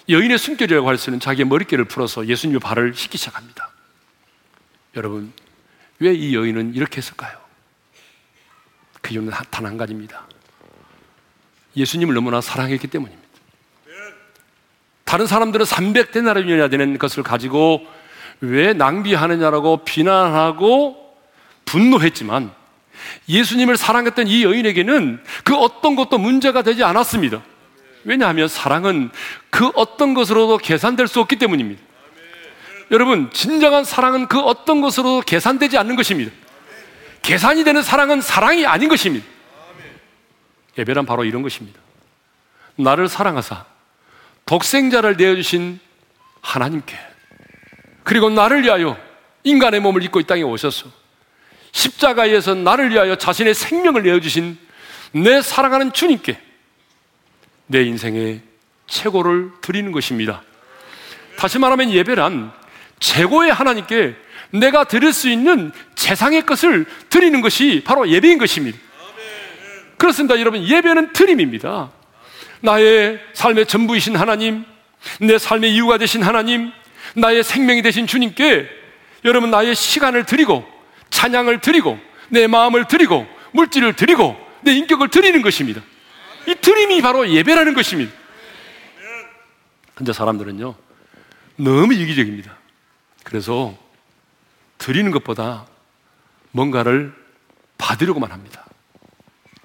[0.09, 3.69] 여인의 숨결이라고 할 수 있는 자기의 머릿결을 풀어서 예수님의 발을 씻기 시작합니다.
[4.95, 5.31] 여러분,
[5.99, 7.37] 왜 이 여인은 이렇게 했을까요?
[9.01, 10.27] 그 이유는 단 한 가지입니다.
[11.75, 13.23] 예수님을 너무나 사랑했기 때문입니다.
[15.05, 17.85] 다른 사람들은 300데나리온이나 되는 것을 가지고
[18.41, 21.02] 왜 낭비하느냐라고 비난하고
[21.73, 22.51] 분노했지만
[23.27, 27.41] 예수님을 사랑했던 이 여인에게는 그 어떤 것도 문제가 되지 않았습니다.
[28.03, 29.09] 왜냐하면 사랑은
[29.49, 31.81] 그 어떤 것으로도 계산될 수 없기 때문입니다.
[32.91, 36.31] 여러분, 진정한 사랑은 그 어떤 것으로도 계산되지 않는 것입니다.
[37.23, 39.25] 계산이 되는 사랑은 사랑이 아닌 것입니다.
[40.77, 41.79] 예배란 바로 이런 것입니다.
[42.75, 43.65] 나를 사랑하사
[44.45, 45.79] 독생자를 내어주신
[46.41, 46.97] 하나님께
[48.03, 48.97] 그리고 나를 위하여
[49.43, 51.02] 인간의 몸을 입고 이 땅에 오셔서
[51.73, 54.57] 십자가에서 나를 위하여 자신의 생명을 내어주신
[55.11, 56.39] 내 사랑하는 주님께
[57.67, 58.41] 내 인생의
[58.87, 60.43] 최고를 드리는 것입니다.
[61.37, 62.51] 다시 말하면 예배란
[62.99, 64.15] 최고의 하나님께
[64.51, 68.77] 내가 드릴 수 있는 세상의 것을 드리는 것이 바로 예배인 것입니다.
[69.97, 70.39] 그렇습니다.
[70.39, 71.91] 여러분, 예배는 드림입니다.
[72.61, 74.63] 나의 삶의 전부이신 하나님,
[75.19, 76.71] 내 삶의 이유가 되신 하나님,
[77.15, 78.69] 나의 생명이 되신 주님께
[79.25, 80.72] 여러분 나의 시간을 드리고
[81.13, 81.99] 찬양을 드리고
[82.29, 85.81] 내 마음을 드리고 물질을 드리고 내 인격을 드리는 것입니다.
[86.47, 88.11] 이 드림이 바로 예배라는 것입니다.
[89.93, 90.75] 근데 사람들은요,
[91.57, 92.57] 너무 이기적입니다.
[93.23, 93.77] 그래서
[94.79, 95.67] 드리는 것보다
[96.51, 97.13] 뭔가를
[97.77, 98.65] 받으려고만 합니다.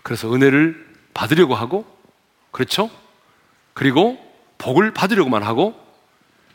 [0.03, 1.87] 그래서 은혜를 받으려고 하고,
[2.51, 2.91] 그렇죠?
[3.73, 4.19] 그리고
[4.59, 5.75] 복을 받으려고만 하고,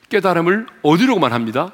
[0.10, 1.74] 깨달음을 얻으려고만 합니다.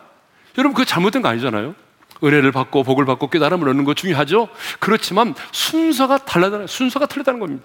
[0.57, 1.75] 여러분, 그거 잘못된 거 아니잖아요?
[2.23, 4.49] 은혜를 받고 복을 받고 깨달음을 얻는 거 중요하죠?
[4.79, 6.67] 그렇지만 순서가 달라잖아요.
[6.67, 7.63] 순서가 틀렸다는 겁니다.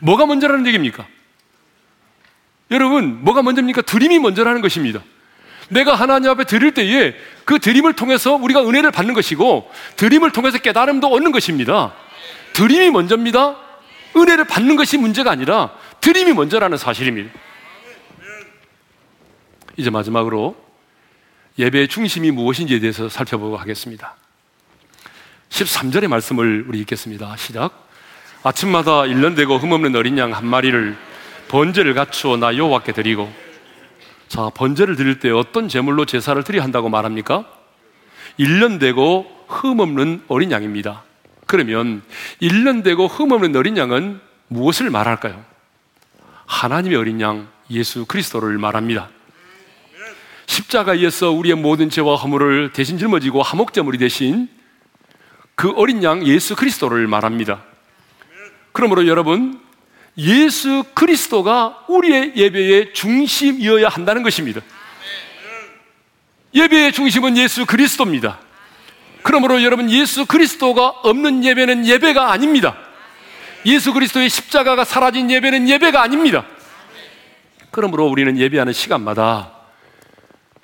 [0.00, 1.06] 뭐가 먼저라는 얘기입니까?
[2.70, 3.82] 여러분, 뭐가 먼저입니까?
[3.82, 5.00] 드림이 먼저라는 것입니다.
[5.68, 11.06] 내가 하나님 앞에 드릴 때에 그 드림을 통해서 우리가 은혜를 받는 것이고 드림을 통해서 깨달음도
[11.08, 11.94] 얻는 것입니다.
[12.52, 13.56] 드림이 먼저입니다.
[14.16, 17.30] 은혜를 받는 것이 문제가 아니라 드림이 먼저라는 사실입니다.
[19.76, 20.56] 이제 마지막으로
[21.58, 24.14] 예배의 중심이 무엇인지에 대해서 살펴보고 하겠습니다.
[25.50, 27.36] 13절의 말씀을 우리 읽겠습니다.
[27.36, 27.88] 시작.
[28.42, 30.96] 아침마다 일년되고 흠없는 어린 양 한 마리를
[31.48, 33.30] 번제를 갖추어 나 여호와께 드리고
[34.28, 37.44] 자, 번제를 드릴 때 어떤 제물로 제사를 드려야 한다고 말합니까?
[38.38, 41.02] 1년 되고 흠없는 어린 양입니다.
[41.46, 42.02] 그러면
[42.40, 45.44] 1년 되고 흠없는 어린 양은 무엇을 말할까요?
[46.46, 49.10] 하나님의 어린 양 예수 그리스도를 말합니다.
[50.70, 54.48] 십자가에서 우리의 모든 죄와 허물을 대신 짊어지고 화목제물이 되신
[55.54, 57.62] 그 어린 양 예수 그리스도를 말합니다.
[58.72, 59.60] 그러므로 여러분
[60.16, 64.60] 예수 그리스도가 우리의 예배의 중심이어야 한다는 것입니다.
[66.54, 68.38] 예배의 중심은 예수 그리스도입니다.
[69.22, 72.76] 그러므로 여러분 예수 그리스도가 없는 예배는 예배가 아닙니다.
[73.66, 76.46] 예수 그리스도의 십자가가 사라진 예배는 예배가 아닙니다.
[77.70, 79.59] 그러므로 우리는 예배하는 시간마다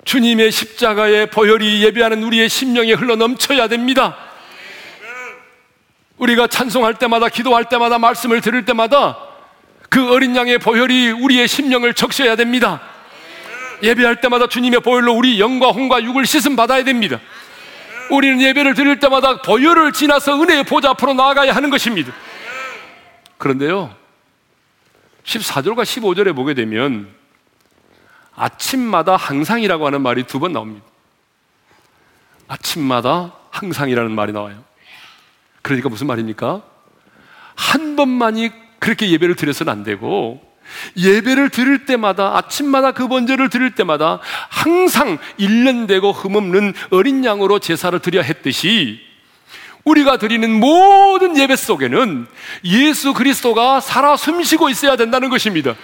[0.07, 4.17] 주님의 십자가의 보혈이 예배하는 우리의 심령에 흘러 넘쳐야 됩니다.
[6.17, 9.17] 우리가 찬송할 때마다 기도할 때마다 말씀을 들을 때마다
[9.89, 12.81] 그 어린 양의 보혈이 우리의 심령을 적셔야 됩니다.
[13.83, 17.19] 예배할 때마다 주님의 보혈로 우리 영과 혼과 육을 씻음 받아야 됩니다.
[18.09, 22.13] 우리는 예배를 드릴 때마다 보혈을 지나서 은혜의 보좌 앞으로 나아가야 하는 것입니다.
[23.37, 23.93] 그런데요,
[25.25, 27.16] 14절과 15절에 보게 되면
[28.37, 30.85] 아침마다 항상이라고 하는 말이 두 번 나옵니다.
[32.47, 34.63] 아침마다 항상이라는 말이 나와요.
[35.61, 36.61] 그러니까 무슨 말입니까?
[37.55, 40.41] 한 번만이 그렇게 예배를 드려서는 안 되고
[40.95, 44.19] 예배를 드릴 때마다 아침마다 그 번제를 드릴 때마다
[44.49, 48.99] 항상 일년되고 흠없는 어린 양으로 제사를 드려 했듯이
[49.83, 52.27] 우리가 드리는 모든 예배 속에는
[52.65, 55.75] 예수 그리스도가 살아 숨쉬고 있어야 된다는 것입니다.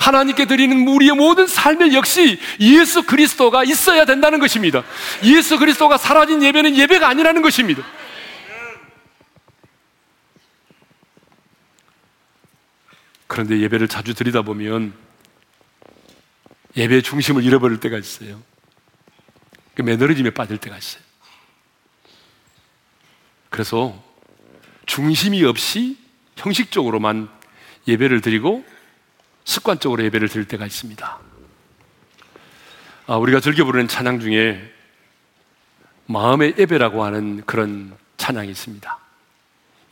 [0.00, 4.82] 하나님께 드리는 우리의 모든 삶에 역시 예수 그리스도가 있어야 된다는 것입니다.
[5.24, 7.82] 예수 그리스도가 사라진 예배는 예배가 아니라는 것입니다.
[13.26, 14.94] 그런데 예배를 자주 드리다 보면
[16.76, 18.42] 예배의 중심을 잃어버릴 때가 있어요.
[19.74, 21.02] 그 매너리즘에 빠질 때가 있어요.
[23.50, 24.02] 그래서
[24.86, 25.96] 중심이 없이
[26.36, 27.28] 형식적으로만
[27.86, 28.64] 예배를 드리고
[29.48, 31.18] 습관적으로 예배를 드릴 때가 있습니다.
[33.06, 34.74] 아, 우리가 즐겨 부르는 찬양 중에
[36.04, 38.98] 마음의 예배라고 하는 그런 찬양이 있습니다.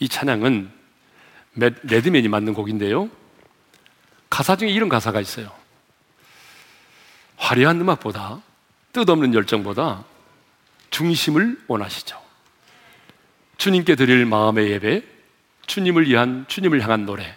[0.00, 0.70] 이 찬양은
[1.54, 3.08] 레드맨이 만든 곡인데요.
[4.28, 5.50] 가사 중에 이런 가사가 있어요.
[7.38, 8.42] 화려한 음악보다
[8.92, 10.04] 뜻없는 열정보다
[10.90, 12.22] 중심을 원하시죠.
[13.56, 15.02] 주님께 드릴 마음의 예배,
[15.66, 17.34] 주님을 위한 주님을 향한 노래,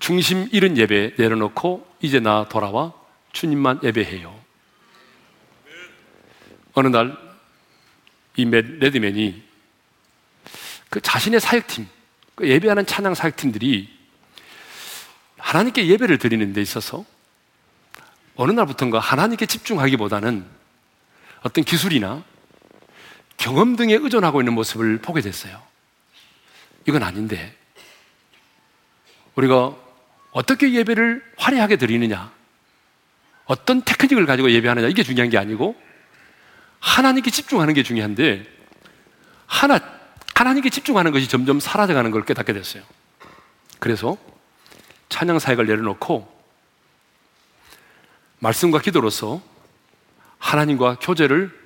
[0.00, 2.92] 중심 잃은 예배 내려놓고 이제 나 돌아와
[3.32, 4.38] 주님만 예배해요.
[6.74, 7.30] 어느 날
[8.36, 9.42] 이 레드맨이
[10.88, 11.86] 그 자신의 사역팀,
[12.34, 13.88] 그 예배하는 찬양 사역팀들이
[15.38, 17.04] 하나님께 예배를 드리는 데 있어서
[18.36, 20.44] 어느 날부터인가 하나님께 집중하기보다는
[21.42, 22.24] 어떤 기술이나
[23.36, 25.62] 경험 등에 의존하고 있는 모습을 보게 됐어요.
[26.86, 27.56] 이건 아닌데,
[29.34, 29.76] 우리가
[30.32, 32.30] 어떻게 예배를 화려하게 드리느냐,
[33.46, 35.74] 어떤 테크닉을 가지고 예배하느냐, 이게 중요한 게 아니고,
[36.78, 38.46] 하나님께 집중하는 게 중요한데,
[39.46, 39.80] 하나,
[40.34, 42.82] 하나님께 집중하는 것이 점점 사라져가는 걸 깨닫게 됐어요.
[43.78, 44.16] 그래서
[45.08, 46.40] 찬양 사역을 내려놓고,
[48.38, 49.42] 말씀과 기도로서
[50.38, 51.58] 하나님과 교제를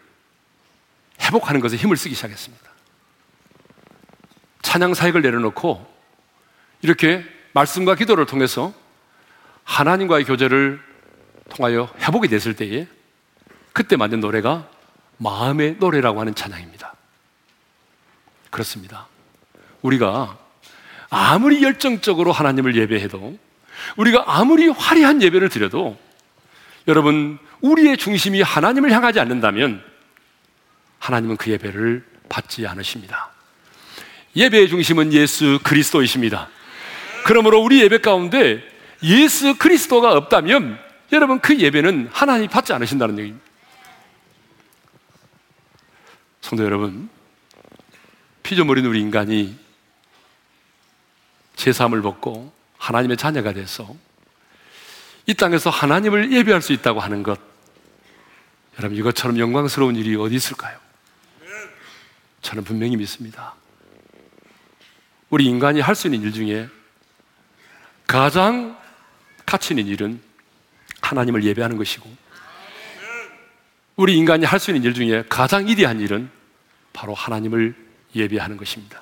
[1.20, 2.70] 회복하는 것에 힘을 쓰기 시작했습니다.
[4.62, 5.87] 찬양 사역을 내려놓고
[6.83, 7.24] 이렇게
[7.55, 8.75] 말씀과 기도를 통해서
[9.62, 10.81] 하나님과의 교제를
[11.49, 12.87] 통하여 회복이 됐을 때에
[13.73, 14.69] 그때 만든 노래가
[15.19, 16.95] 마음의 노래라고 하는 찬양입니다.
[18.51, 19.07] 그렇습니다.
[19.83, 20.38] 우리가
[21.11, 23.38] 아무리 열정적으로 하나님을 예배해도
[23.97, 25.99] 우리가 아무리 화려한 예배를 드려도
[26.88, 29.83] 여러분 우리의 중심이 하나님을 향하지 않는다면
[30.99, 33.31] 하나님은 그 예배를 받지 않으십니다.
[34.37, 36.49] 예배의 중심은 예수 그리스도이십니다.
[37.25, 38.63] 그러므로 우리 예배 가운데
[39.03, 40.79] 예수 그리스도가 없다면
[41.13, 43.45] 여러분 그 예배는 하나님 받지 않으신다는 얘기입니다.
[46.43, 47.09] 성도 여러분,
[48.43, 49.59] 피조물인 우리 인간이
[51.57, 53.97] 제3을 벗고 하나님의 자녀가 돼서
[55.27, 57.41] 이 땅에서 하나님을 예배할 수 있다고 하는 것,
[58.79, 60.79] 여러분 이것처럼 영광스러운 일이 어디 있을까요?
[62.43, 63.55] 저는 분명히 믿습니다.
[65.31, 66.69] 우리 인간이 할 수 있는 일 중에
[68.07, 68.79] 가장
[69.47, 70.21] 가치 있는 일은
[71.01, 72.09] 하나님을 예배하는 것이고,
[73.97, 76.31] 우리 인간이 할 수 있는 일 중에 가장 이대한 일은
[76.93, 77.75] 바로 하나님을
[78.14, 79.01] 예배하는 것입니다.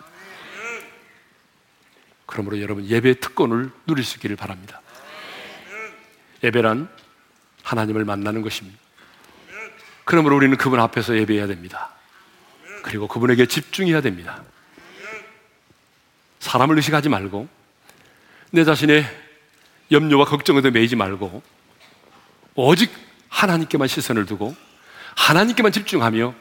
[2.27, 4.81] 그러므로 여러분 예배 특권을 누릴 수 있기를 바랍니다.
[6.43, 6.88] 예배란
[7.62, 8.79] 하나님을 만나는 것입니다.
[10.05, 11.91] 그러므로 우리는 그분 앞에서 예배해야 됩니다.
[12.83, 14.43] 그리고 그분에게 집중해야 됩니다.
[16.41, 17.49] 사람을 의식하지 말고
[18.55, 19.07] 내 자신의
[19.91, 21.43] 염려와 걱정에도 매이지 말고
[22.55, 22.93] 오직
[23.31, 24.55] 하나님께만 시선을 두고
[25.17, 26.35] 하나님께만 집중하며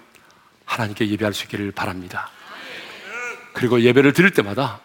[0.65, 2.29] 하나님께 예배할 수 있기를 바랍니다.
[3.53, 4.81] 그리고 예배를 드릴 때마다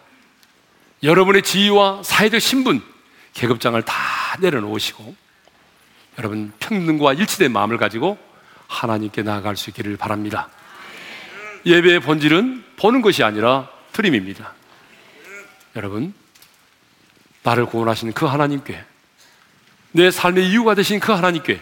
[1.02, 2.80] 여러분의 지위와 사회적 신분,
[3.34, 3.94] 계급장을 다
[4.38, 5.16] 내려놓으시고
[6.18, 8.18] 여러분 평등과 일치된 마음을 가지고
[8.68, 10.48] 하나님께 나아갈 수 있기를 바랍니다.
[11.66, 14.54] 예배의 본질은 보는 것이 아니라 드림입니다.
[15.74, 16.14] 여러분,
[17.46, 18.84] 나를 구원하신 그 하나님께,
[19.92, 21.60] 내 삶의 이유가 되신 그 하나님께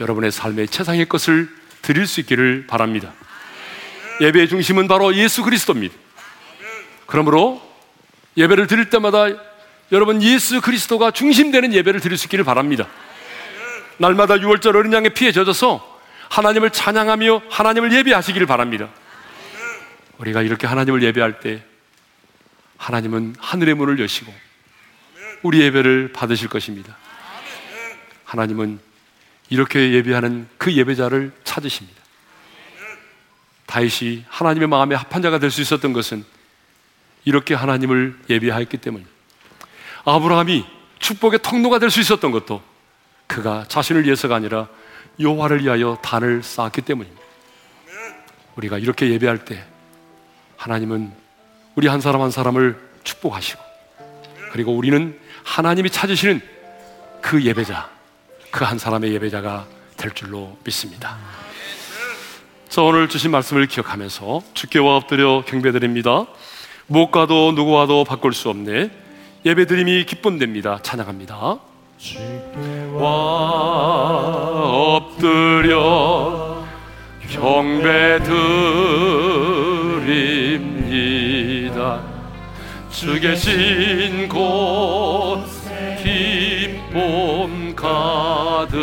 [0.00, 1.48] 여러분의 삶의 최상의 것을
[1.80, 3.14] 드릴 수 있기를 바랍니다.
[4.20, 5.94] 예배의 중심은 바로 예수 그리스도입니다.
[7.06, 7.62] 그러므로
[8.36, 9.28] 예배를 드릴 때마다
[9.92, 12.86] 여러분 예수 그리스도가 중심되는 예배를 드릴 수 있기를 바랍니다.
[13.96, 15.98] 날마다 6월절 어린 양의 피에 젖어서
[16.28, 18.90] 하나님을 찬양하며 하나님을 예배하시기를 바랍니다.
[20.18, 21.62] 우리가 이렇게 하나님을 예배할 때
[22.76, 24.45] 하나님은 하늘의 문을 여시고
[25.46, 26.96] 우리 예배를 받으실 것입니다.
[28.24, 28.80] 하나님은
[29.48, 32.02] 이렇게 예배하는 그 예배자를 찾으십니다.
[33.66, 36.24] 다윗이 하나님의 마음에 합한 자가 될 수 있었던 것은
[37.24, 39.14] 이렇게 하나님을 예배하였기 때문입니다.
[40.04, 40.64] 아브라함이
[40.98, 42.60] 축복의 통로가 될 수 있었던 것도
[43.28, 44.66] 그가 자신을 위해서가 아니라
[45.20, 47.22] 여호와를 위하여 단을 쌓았기 때문입니다.
[48.56, 49.64] 우리가 이렇게 예배할 때
[50.56, 51.12] 하나님은
[51.76, 53.62] 우리 한 사람 한 사람을 축복하시고
[54.50, 56.40] 그리고 우리는 하나님이 찾으시는
[57.22, 57.88] 그 예배자,
[58.50, 59.66] 그 한 사람의 예배자가
[59.96, 61.16] 될 줄로 믿습니다.
[62.68, 66.26] 자, 오늘 주신 말씀을 기억하면서 주께와 엎드려 경배드립니다.
[66.88, 68.90] 무엇과도 누구와도 바꿀 수 없네.
[69.44, 70.80] 예배드림이 기쁨됩니다.
[70.82, 71.58] 찬양합니다.
[71.98, 73.08] 주께와
[74.96, 76.64] 엎드려
[77.30, 79.55] 경배드립니다.
[83.06, 85.44] 주 계신 곳
[86.02, 88.76] 기쁨 가득.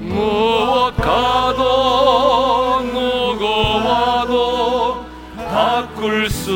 [0.00, 3.44] 무엇 가도 누구
[3.86, 5.04] 와도
[5.36, 6.52] 바꿀 수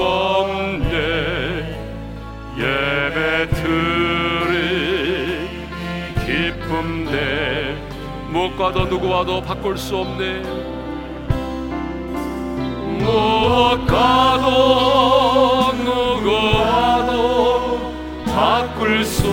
[0.00, 0.94] 없네.
[2.58, 5.48] 예배 드리
[6.24, 7.74] 기쁨 내
[8.30, 10.67] 무엇과도 누구 와도 바꿀 수 없네
[13.08, 14.46] 무엇과도
[15.84, 17.12] 누구와도
[18.26, 19.28] 바꿀 수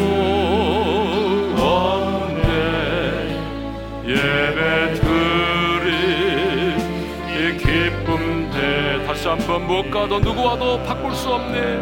[9.26, 11.78] 다시 한번 못 가도 누구와도 바꿀 수 없네.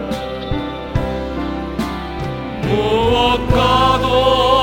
[2.61, 4.62] 무엇 가도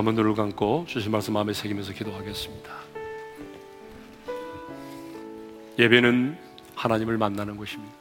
[0.00, 2.72] 한번 눈을 감고 주신 말씀 마음에 새기면서 기도하겠습니다
[5.78, 6.38] 예배는
[6.74, 7.92] 하나님을 만나는 것입니다.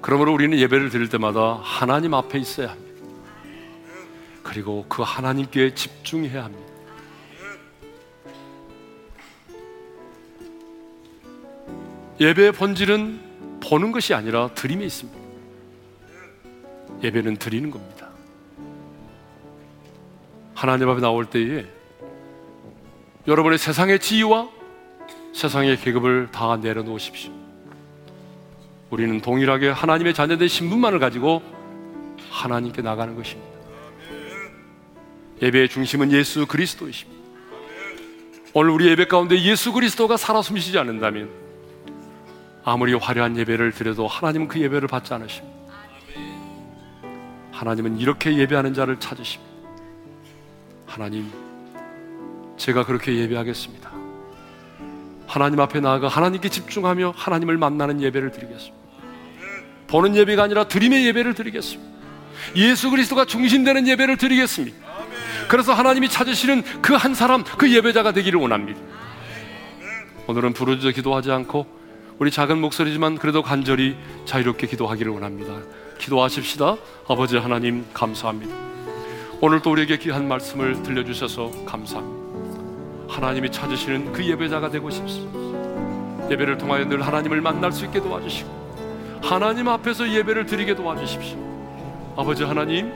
[0.00, 3.04] 그러므로 우리는 예배를 드릴 때마다 하나님 앞에 있어야 합니다.
[4.42, 6.72] 그리고 그 하나님께 집중해야 합니다.
[12.20, 15.18] 예배의 본질은 보는 것이 아니라 드림에 있습니다.
[17.02, 18.11] 예배는 드리는 겁니다.
[20.54, 21.66] 하나님 앞에 나올 때에
[23.26, 24.48] 여러분의 세상의 지위와
[25.32, 27.32] 세상의 계급을 다 내려놓으십시오.
[28.90, 31.42] 우리는 동일하게 하나님의 자녀된 신분만을 가지고
[32.30, 33.50] 하나님께 나가는 것입니다.
[35.40, 37.22] 예배의 중심은 예수 그리스도이십니다.
[38.54, 41.30] 오늘 우리 예배 가운데 예수 그리스도가 살아 숨쉬지 않는다면
[42.64, 45.56] 아무리 화려한 예배를 드려도 하나님은 그 예배를 받지 않으십니다.
[47.50, 49.51] 하나님은 이렇게 예배하는 자를 찾으십니다.
[50.92, 51.26] 하나님,
[52.58, 53.90] 제가 그렇게 예배하겠습니다.
[55.26, 58.76] 하나님 앞에 나아가 하나님께 집중하며 하나님을 만나는 예배를 드리겠습니다.
[59.86, 61.90] 보는 예배가 아니라 드림의 예배를 드리겠습니다.
[62.56, 64.76] 예수 그리스도가 중심되는 예배를 드리겠습니다.
[65.48, 68.78] 그래서 하나님이 찾으시는 그 한 사람, 그 예배자가 되기를 원합니다.
[70.26, 71.66] 오늘은 부르짖어 기도하지 않고
[72.18, 75.54] 우리 작은 목소리지만 그래도 간절히 자유롭게 기도하기를 원합니다.
[75.98, 76.76] 기도하십시다.
[77.08, 78.71] 아버지 하나님 감사합니다.
[79.44, 83.12] 오늘 또 우리에게 귀한 말씀을 들려주셔서 감사합니다.
[83.12, 86.30] 하나님이 찾으시는 그 예배자가 되고 싶습니다.
[86.30, 92.14] 예배를 통하여 늘 하나님을 만날 수 있게 도와주시고 하나님 앞에서 예배를 드리게 도와주십시오.
[92.16, 92.92] 아버지 하나님,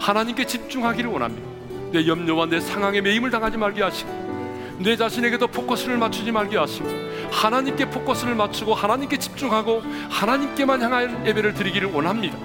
[0.00, 1.48] 하나님께 집중하기를 원합니다.
[1.92, 6.88] 내 염려와 내 상황에 매임을 당하지 말게 하시고 내 자신에게도 포커스를 맞추지 말게 하시고
[7.30, 12.36] 하나님께 포커스를 맞추고 하나님께 집중하고 하나님께만 향한 예배를 드리기를 원합니다.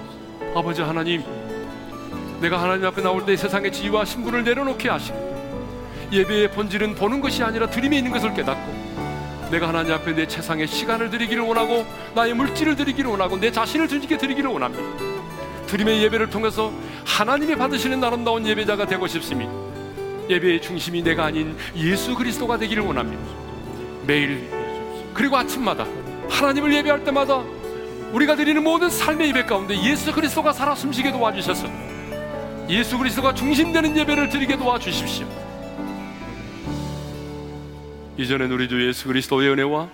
[0.54, 1.24] 아버지 하나님,
[2.42, 7.70] 내가 하나님 앞에 나올 때 세상의 지위와 신분을 내려놓게 하시고 예배의 본질은 보는 것이 아니라
[7.70, 11.86] 드림에 있는 것을 깨닫고 내가 하나님 앞에 내 최상의 시간을 드리기를 원하고
[12.16, 14.82] 나의 물질을 드리기를 원하고 내 자신을 주님께 드리기를 원합니다.
[15.68, 16.72] 드림의 예배를 통해서
[17.06, 19.52] 하나님이 받으시는 아름다운 예배자가 되고 싶습니다.
[20.28, 23.22] 예배의 중심이 내가 아닌 예수 그리스도가 되기를 원합니다.
[24.04, 24.50] 매일
[25.14, 25.86] 그리고 아침마다
[26.28, 27.40] 하나님을 예배할 때마다
[28.12, 31.91] 우리가 드리는 모든 삶의 예배 가운데 예수 그리스도가 살아 숨쉬게 도와주셔서
[32.72, 35.26] 예수 그리스도가 중심되는 예배를 드리게 도와주십시오.
[38.16, 39.88] 이전엔 우리 주 예수 그리스도의 은혜와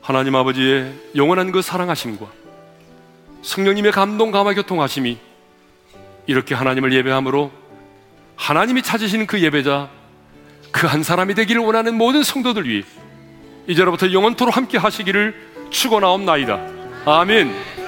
[0.00, 2.26] 하나님 아버지의 영원한 그 사랑하심과
[3.42, 5.18] 성령님의 감동 감화 교통하심이
[6.26, 7.50] 이렇게 하나님을 예배함으로
[8.36, 9.90] 하나님이 찾으시는 그 예배자
[10.72, 12.84] 그 한 사람이 되기를 원하는 모든 성도들 위해
[13.66, 15.34] 이제로부터 영원토록 함께 하시기를
[15.70, 16.58] 축원하옵나이다.
[17.04, 17.79] 아멘.